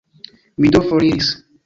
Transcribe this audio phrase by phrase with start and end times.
[0.63, 1.27] Mi do foriris.